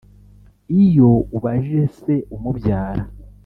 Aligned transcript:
Iyo 0.83 1.11
ubajije 1.35 1.83
se 1.97 2.13
umubyara 2.35 3.03